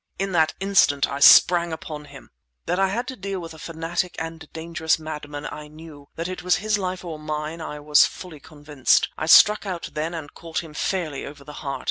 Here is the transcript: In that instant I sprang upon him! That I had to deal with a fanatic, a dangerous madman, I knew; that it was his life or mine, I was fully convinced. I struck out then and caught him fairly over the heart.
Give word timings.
In 0.17 0.31
that 0.31 0.55
instant 0.59 1.07
I 1.07 1.19
sprang 1.19 1.71
upon 1.71 2.05
him! 2.05 2.31
That 2.65 2.79
I 2.79 2.87
had 2.87 3.07
to 3.09 3.15
deal 3.15 3.39
with 3.39 3.53
a 3.53 3.59
fanatic, 3.59 4.15
a 4.17 4.31
dangerous 4.31 4.97
madman, 4.97 5.45
I 5.51 5.67
knew; 5.67 6.09
that 6.15 6.27
it 6.27 6.41
was 6.41 6.55
his 6.55 6.79
life 6.79 7.05
or 7.05 7.19
mine, 7.19 7.61
I 7.61 7.79
was 7.79 8.07
fully 8.07 8.39
convinced. 8.39 9.09
I 9.15 9.27
struck 9.27 9.67
out 9.67 9.91
then 9.93 10.15
and 10.15 10.33
caught 10.33 10.63
him 10.63 10.73
fairly 10.73 11.23
over 11.23 11.43
the 11.43 11.53
heart. 11.61 11.79